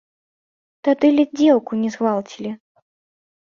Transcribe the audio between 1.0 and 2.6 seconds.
ледзь дзеўку не згвалцілі.